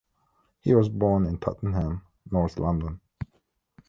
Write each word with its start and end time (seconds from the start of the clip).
He 0.61 0.73
was 0.73 0.89
born 0.89 1.27
in 1.27 1.37
Tottenham, 1.37 2.01
North 2.31 2.57
London. 2.57 3.01